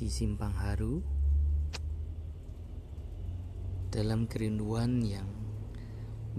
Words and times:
di 0.00 0.08
simpang 0.08 0.56
haru 0.56 0.96
dalam 3.92 4.24
kerinduan 4.24 5.04
yang 5.04 5.28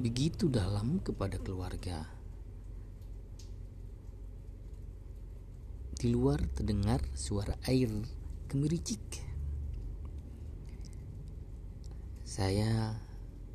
begitu 0.02 0.50
dalam 0.50 0.98
kepada 0.98 1.38
keluarga. 1.38 2.10
Di 5.94 6.10
luar 6.10 6.42
terdengar 6.58 7.06
suara 7.14 7.54
air 7.70 7.94
kemericik. 8.50 9.22
Saya 12.26 12.98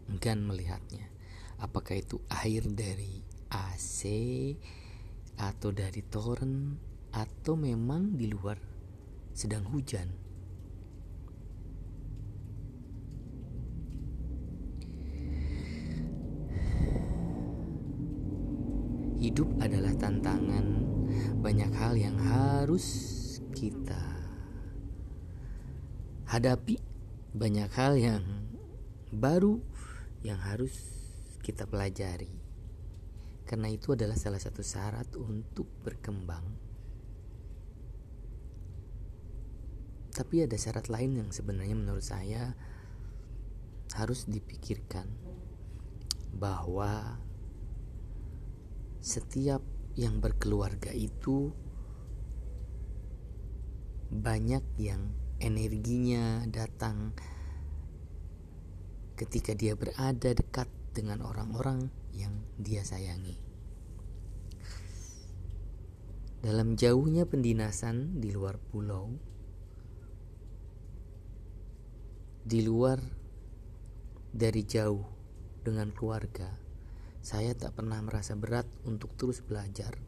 enggan 0.07 0.47
melihatnya. 0.47 1.11
Apakah 1.59 1.99
itu 1.99 2.23
air 2.31 2.63
dari 2.71 3.27
AC 3.51 4.07
atau 5.35 5.75
dari 5.75 6.07
toren 6.07 6.79
atau 7.11 7.59
memang 7.59 8.15
di 8.15 8.31
luar 8.31 8.76
sedang 9.37 9.69
hujan. 9.69 10.09
Hidup 19.21 19.49
adalah 19.61 19.93
tantangan, 20.01 20.81
banyak 21.45 21.69
hal 21.77 22.01
yang 22.01 22.17
harus 22.17 22.89
kita 23.53 24.01
hadapi, 26.25 26.81
banyak 27.37 27.69
hal 27.77 28.01
yang 28.01 28.25
baru 29.13 29.61
yang 30.25 30.41
harus 30.41 30.73
kita 31.45 31.69
pelajari. 31.69 32.33
Karena 33.45 33.69
itu 33.69 33.93
adalah 33.93 34.17
salah 34.17 34.41
satu 34.41 34.65
syarat 34.65 35.13
untuk 35.21 35.69
berkembang 35.85 36.66
Tapi 40.17 40.49
ada 40.49 40.57
syarat 40.57 40.89
lain 40.89 41.21
yang 41.21 41.29
sebenarnya 41.29 41.77
menurut 41.77 42.01
saya 42.01 42.57
harus 43.93 44.25
dipikirkan 44.25 45.05
bahwa 46.33 47.21
setiap 49.05 49.61
yang 49.93 50.25
berkeluarga 50.25 50.89
itu 50.97 51.53
banyak 54.09 54.65
yang 54.81 55.13
energinya 55.37 56.49
datang 56.49 57.13
ketika 59.21 59.53
dia 59.53 59.77
berada 59.77 60.33
dekat 60.33 60.69
dengan 60.97 61.21
orang-orang 61.21 61.93
yang 62.17 62.33
dia 62.57 62.81
sayangi. 62.81 63.37
Dalam 66.41 66.77
jauhnya 66.77 67.29
pendinasan 67.29 68.21
di 68.21 68.33
luar 68.33 68.57
pulau, 68.61 69.36
di 72.47 72.63
luar 72.63 73.03
dari 74.31 74.63
jauh 74.63 75.03
dengan 75.67 75.91
keluarga, 75.91 76.47
saya 77.19 77.51
tak 77.59 77.75
pernah 77.75 77.99
merasa 77.99 78.39
berat 78.39 78.71
untuk 78.87 79.19
terus 79.19 79.43
belajar 79.43 79.99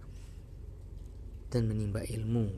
dan 1.50 1.66
menimba 1.66 2.06
ilmu. 2.06 2.54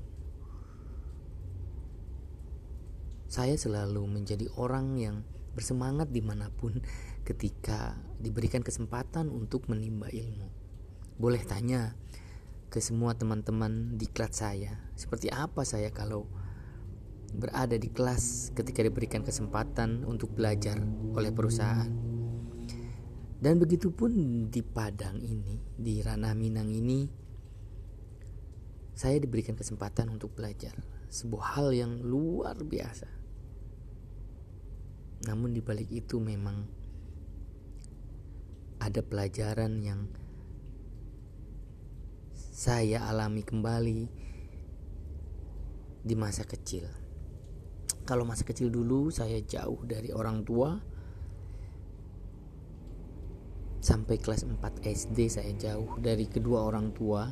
Saya 3.24 3.56
selalu 3.56 4.04
menjadi 4.04 4.52
orang 4.60 5.00
yang 5.00 5.24
bersemangat 5.56 6.12
di 6.12 6.20
mana 6.20 6.52
pun 6.52 6.76
ketika 7.24 7.96
diberikan 8.20 8.60
kesempatan 8.60 9.32
untuk 9.32 9.64
menimba 9.72 10.12
ilmu. 10.12 10.52
Boleh 11.16 11.40
tanya 11.40 11.96
ke 12.68 12.84
semua 12.84 13.16
teman-teman 13.16 13.96
di 13.96 14.04
kelas 14.12 14.44
saya, 14.44 14.76
seperti 14.92 15.32
apa 15.32 15.64
saya 15.64 15.88
kalau 15.88 16.28
berada 17.30 17.78
di 17.78 17.88
kelas 17.88 18.50
ketika 18.52 18.82
diberikan 18.82 19.22
kesempatan 19.22 20.02
untuk 20.02 20.34
belajar 20.34 20.76
oleh 21.14 21.30
perusahaan. 21.30 21.91
Dan 23.41 23.56
begitu 23.56 23.88
pun 23.88 24.12
di 24.52 24.60
Padang 24.60 25.16
ini, 25.24 25.56
di 25.72 26.04
Ranah 26.04 26.36
Minang 26.36 26.69
ini, 26.69 27.08
saya 28.92 29.16
diberikan 29.16 29.56
kesempatan 29.56 30.12
untuk 30.12 30.36
belajar. 30.36 30.76
Sebuah 31.08 31.56
hal 31.56 31.72
yang 31.72 32.04
luar 32.04 32.60
biasa. 32.60 33.08
Namun 35.24 35.56
di 35.56 35.64
balik 35.64 35.88
itu 35.88 36.20
memang 36.20 36.69
ada 38.80 39.00
pelajaran 39.00 39.80
yang 39.80 40.08
saya 42.36 43.08
alami 43.08 43.40
kembali 43.40 44.00
di 46.00 46.14
masa 46.16 46.44
kecil 46.44 46.88
kalau 48.10 48.26
masa 48.26 48.43
kecil 48.43 48.75
dulu 48.75 49.15
saya 49.15 49.38
jauh 49.38 49.87
dari 49.87 50.10
orang 50.10 50.43
tua. 50.43 50.75
Sampai 53.78 54.19
kelas 54.19 54.50
4 54.50 54.59
SD 54.82 55.31
saya 55.31 55.54
jauh 55.54 55.94
dari 56.03 56.26
kedua 56.26 56.66
orang 56.66 56.91
tua. 56.91 57.31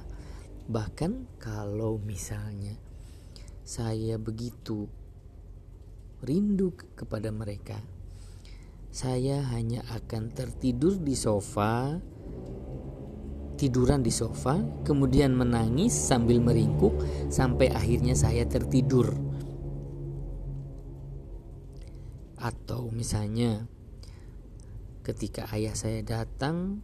Bahkan 0.70 1.42
kalau 1.42 1.98
misalnya 1.98 2.78
saya 3.66 4.22
begitu 4.22 4.86
rindu 6.22 6.72
kepada 6.94 7.34
mereka 7.34 7.76
saya 8.88 9.44
hanya 9.52 9.84
akan 9.92 10.32
tertidur 10.32 10.96
di 10.96 11.12
sofa 11.12 12.00
tiduran 13.60 14.00
di 14.00 14.08
sofa 14.08 14.56
kemudian 14.88 15.36
menangis 15.36 15.92
sambil 15.92 16.40
meringkuk 16.40 16.96
sampai 17.28 17.68
akhirnya 17.70 18.16
saya 18.16 18.48
tertidur 18.48 19.27
Atau 22.38 22.94
misalnya 22.94 23.66
ketika 25.02 25.50
ayah 25.54 25.74
saya 25.74 26.02
datang 26.06 26.82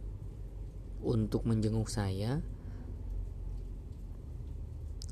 untuk 0.99 1.47
menjenguk 1.47 1.87
saya, 1.87 2.43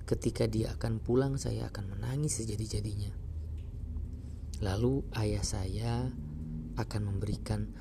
ketika 0.04 0.46
dia 0.46 0.76
akan 0.76 1.00
pulang 1.00 1.40
saya 1.40 1.72
akan 1.72 1.96
menangis 1.98 2.44
sejadi-jadinya. 2.44 3.14
Lalu 4.60 5.04
ayah 5.18 5.44
saya 5.44 6.12
akan 6.76 7.02
memberikan 7.08 7.72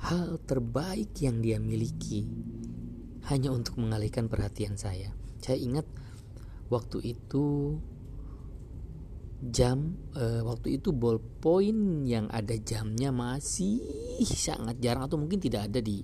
hal 0.00 0.38
terbaik 0.44 1.16
yang 1.20 1.40
dia 1.40 1.56
miliki 1.56 2.28
hanya 3.26 3.50
untuk 3.50 3.80
mengalihkan 3.80 4.30
perhatian 4.30 4.78
saya. 4.78 5.10
Saya 5.42 5.58
ingat 5.58 5.86
waktu 6.70 7.16
itu 7.16 7.76
jam 9.40 9.94
e, 10.16 10.40
waktu 10.40 10.80
itu 10.80 10.96
ballpoint 10.96 12.08
yang 12.08 12.26
ada 12.32 12.56
jamnya 12.56 13.12
masih 13.12 13.80
sangat 14.24 14.80
jarang 14.80 15.04
atau 15.04 15.20
mungkin 15.20 15.36
tidak 15.36 15.68
ada 15.68 15.80
di 15.84 16.00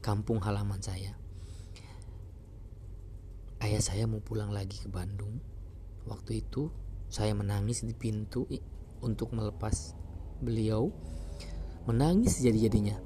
kampung 0.00 0.40
halaman 0.40 0.80
saya. 0.80 1.16
Ayah 3.60 3.84
saya 3.84 4.08
mau 4.08 4.24
pulang 4.24 4.48
lagi 4.48 4.80
ke 4.80 4.88
Bandung. 4.88 5.36
Waktu 6.08 6.40
itu 6.40 6.72
saya 7.12 7.36
menangis 7.36 7.84
di 7.84 7.92
pintu 7.92 8.48
untuk 9.04 9.36
melepas 9.36 9.92
beliau. 10.40 10.88
Menangis 11.84 12.40
jadi-jadinya. 12.40 12.96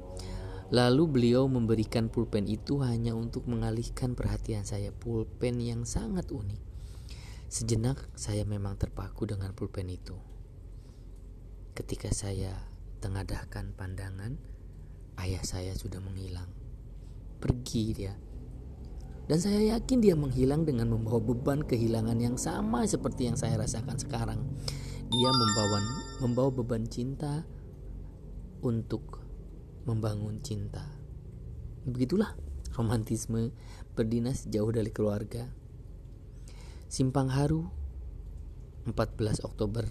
Lalu 0.71 1.03
beliau 1.11 1.51
memberikan 1.51 2.07
pulpen 2.07 2.47
itu 2.47 2.79
hanya 2.87 3.19
untuk 3.19 3.51
mengalihkan 3.51 4.15
perhatian 4.15 4.63
saya. 4.63 4.95
Pulpen 4.95 5.59
yang 5.59 5.83
sangat 5.83 6.31
unik 6.31 6.74
Sejenak 7.49 8.11
saya 8.17 8.43
memang 8.49 8.81
terpaku 8.81 9.29
dengan 9.29 9.53
pulpen 9.53 9.93
itu. 9.93 10.17
Ketika 11.77 12.09
saya 12.11 12.55
tengadahkan 13.05 13.77
pandangan, 13.77 14.41
ayah 15.21 15.45
saya 15.45 15.77
sudah 15.77 16.01
menghilang. 16.01 16.49
Pergi 17.39 17.85
dia. 17.93 18.15
Dan 19.25 19.41
saya 19.41 19.77
yakin 19.77 20.05
dia 20.05 20.17
menghilang 20.17 20.69
dengan 20.69 20.93
membawa 20.93 21.21
beban 21.21 21.65
kehilangan 21.65 22.17
yang 22.21 22.37
sama 22.37 22.85
seperti 22.85 23.29
yang 23.29 23.37
saya 23.37 23.57
rasakan 23.57 23.97
sekarang. 23.97 24.41
Dia 25.09 25.31
membawa 25.33 25.79
membawa 26.25 26.51
beban 26.53 26.85
cinta 26.89 27.45
untuk 28.65 29.21
membangun 29.85 30.41
cinta. 30.41 30.85
Begitulah 31.85 32.37
romantisme 32.73 33.53
berdinas 33.93 34.49
jauh 34.49 34.73
dari 34.73 34.89
keluarga 34.89 35.64
Simpang 36.95 37.27
Haru 37.27 37.67
14 38.87 39.43
Oktober 39.43 39.83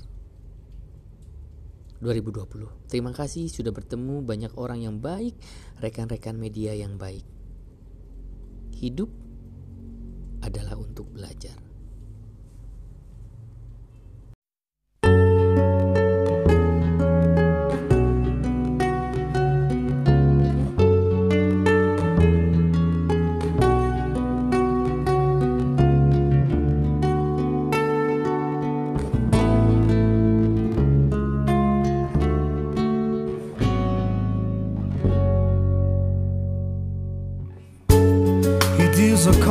2020 1.99 2.87
Terima 2.87 3.11
kasih 3.11 3.51
sudah 3.51 3.75
bertemu 3.75 4.23
banyak 4.23 4.55
orang 4.55 4.87
yang 4.87 5.03
baik 5.03 5.35
Rekan-rekan 5.83 6.39
media 6.39 6.71
yang 6.71 6.95
baik. 6.95 7.27
Hidup 8.79 9.11
adalah 10.47 10.79
untuk 10.79 11.11
belajar 11.11 11.59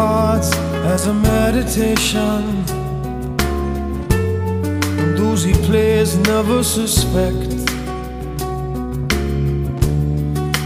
as 0.03 1.07
a 1.07 1.15
meditation. 1.15 2.43
And 5.01 5.19
those 5.19 5.43
he 5.45 5.53
plays 5.69 6.17
never 6.17 6.63
suspect. 6.63 7.53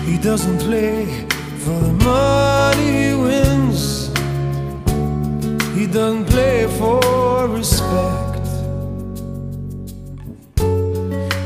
He 0.08 0.18
doesn't 0.18 0.58
play 0.58 1.26
for 1.62 1.78
the 1.86 1.94
money 2.04 2.88
he 3.02 3.14
wins. 3.14 4.08
He 5.76 5.86
doesn't 5.86 6.26
play 6.26 6.66
for 6.78 7.48
respect. 7.48 8.46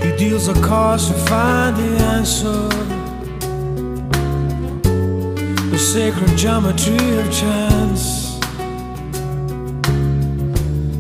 He 0.05 0.11
deals 0.17 0.49
a 0.49 0.55
cards 0.63 1.09
to 1.09 1.15
find 1.15 1.77
the 1.77 1.91
answer. 2.17 3.00
Sacred 5.81 6.37
geometry 6.39 7.19
of 7.19 7.33
chance. 7.33 8.39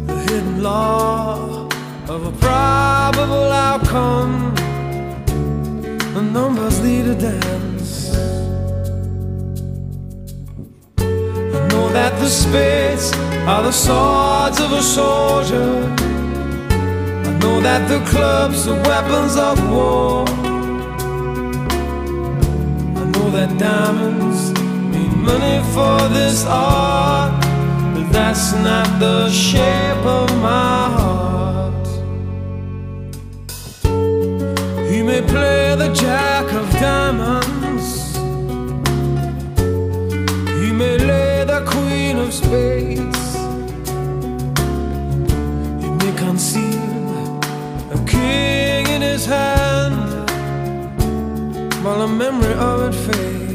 The 0.07 0.17
hidden 0.27 0.63
law 0.65 1.69
of 2.09 2.27
a 2.27 2.33
probable 2.41 3.53
outcome. 3.53 4.53
The 6.15 6.23
numbers 6.23 6.81
lead 6.81 7.07
a 7.07 7.15
dance. 7.15 8.17
I 10.99 11.69
know 11.69 11.89
that 11.93 12.19
the 12.19 12.29
spades 12.29 13.13
are 13.47 13.63
the 13.63 13.73
swords 13.73 14.59
of 14.59 14.73
a 14.73 14.83
soldier. 14.83 15.95
I 17.29 17.33
know 17.39 17.61
that 17.61 17.87
the 17.87 18.01
clubs 18.11 18.67
are 18.67 18.83
weapons 18.89 19.37
of 19.37 19.57
war. 19.71 20.25
I 22.97 23.05
know 23.13 23.31
that 23.31 23.57
diamonds 23.57 24.50
money 25.21 25.61
for 25.75 25.99
this 26.09 26.45
art, 26.47 27.41
but 27.95 28.11
that's 28.13 28.53
not 28.55 28.89
the 28.99 29.29
shape 29.31 30.05
of 30.05 30.29
my 30.41 30.89
heart. 30.97 31.87
He 34.91 35.03
may 35.03 35.23
play 35.23 35.77
the 35.77 35.93
jack 35.93 36.47
of 36.53 36.71
diamonds. 36.73 38.17
He 40.61 40.73
may 40.73 40.97
lay 40.99 41.45
the 41.45 41.63
queen 41.67 42.17
of 42.19 42.33
spades. 42.33 43.35
He 45.83 45.89
may 46.01 46.13
conceal 46.17 47.41
a 47.93 47.99
king 48.07 48.87
in 48.97 49.03
his 49.03 49.27
hand 49.27 50.31
while 51.85 52.01
the 52.07 52.09
memory 52.09 52.55
of 52.55 52.77
it 52.89 52.95
fades. 52.95 53.50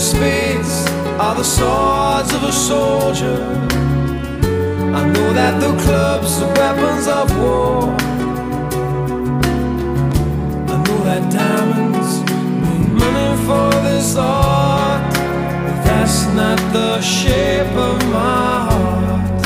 Spades 0.00 0.86
are 1.18 1.34
the 1.34 1.44
swords 1.44 2.32
of 2.32 2.42
a 2.44 2.52
soldier. 2.52 3.38
I 4.98 5.02
know 5.12 5.32
that 5.34 5.60
the 5.60 5.72
clubs 5.82 6.40
are 6.40 6.52
weapons 6.60 7.06
of 7.06 7.26
war. 7.38 7.82
I 10.72 10.76
know 10.84 10.98
that 11.08 11.22
diamonds 11.30 12.12
mean 12.62 12.94
money 12.94 13.32
for 13.46 13.70
this 13.86 14.16
art, 14.16 15.12
but 15.64 15.76
that's 15.84 16.24
not 16.34 16.58
the 16.72 17.00
shape 17.02 17.74
of 17.88 17.98
my 18.08 18.54
heart. 18.68 19.42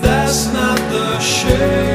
That's 0.00 0.52
not 0.54 0.78
the 0.90 1.18
shape, 1.18 1.58
shape 1.58 1.87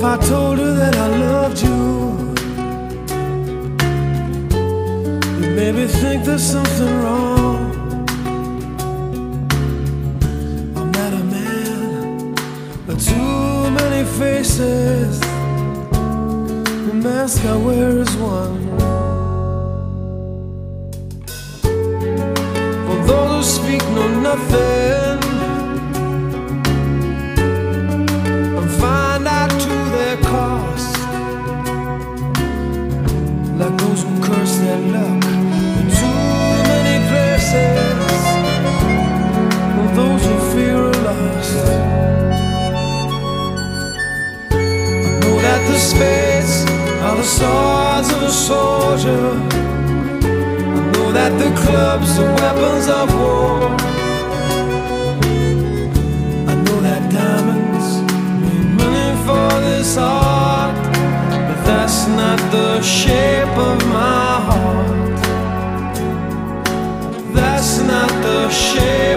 if 0.00 0.06
I 0.06 0.16
told 0.16 0.58
her 0.58 0.72
that 0.72 0.96
I 0.96 1.08
loved 1.08 1.60
you, 1.60 1.76
you 5.40 5.54
maybe 5.54 5.86
think 5.86 6.24
there's 6.24 6.42
something 6.42 7.02
wrong. 7.02 7.70
I'm 10.74 10.90
not 10.90 11.12
a 11.12 11.24
man 11.36 12.34
with 12.86 13.04
too 13.04 13.70
many 13.78 14.06
faces. 14.18 15.20
The 16.86 16.94
mask 16.94 17.44
I 17.44 17.56
wear 17.58 17.98
is 17.98 18.16
one. 18.16 18.58
For 22.86 22.98
those 23.06 23.36
who 23.36 23.42
speak 23.42 23.82
know 23.90 24.08
nothing. 24.20 24.69
Like 33.60 33.76
those 33.76 34.02
who 34.04 34.12
curse 34.22 34.56
their 34.56 34.78
luck 34.78 35.24
in 35.80 35.86
too 35.98 36.20
many 36.72 36.96
places, 37.10 38.24
or 39.76 39.88
those 40.00 40.22
who 40.24 40.36
fear 40.54 40.78
a 40.78 40.92
loss. 41.06 41.50
I 44.50 44.56
know 45.20 45.36
that 45.46 45.60
the 45.68 45.78
spades 45.78 46.54
are 47.04 47.16
the 47.16 47.22
swords 47.22 48.08
of 48.14 48.22
a 48.22 48.30
soldier. 48.30 49.26
I 50.24 50.90
know 50.92 51.08
that 51.12 51.32
the 51.38 51.50
clubs 51.60 52.18
are 52.18 52.32
weapons 52.40 52.88
of 52.88 53.08
war. 53.20 53.89
the 62.50 62.82
shape 62.82 63.56
of 63.56 63.78
my 63.86 64.40
heart. 64.46 65.20
That's 67.32 67.78
not 67.80 68.10
the 68.22 68.50
shape. 68.50 69.09